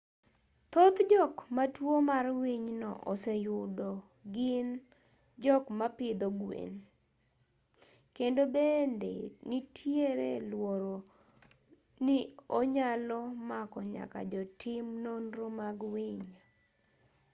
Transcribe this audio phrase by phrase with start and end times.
[0.71, 3.89] thoth jok ma tuo mar winyno oseyudo
[4.33, 4.67] gin
[5.43, 6.73] jok mapidho gwen
[8.15, 9.11] kendo bende
[9.49, 10.19] nitier
[10.51, 10.95] luoro
[12.05, 12.17] ni
[12.59, 13.19] onyalo
[13.49, 16.27] mako nyaka jotim nonro mag winy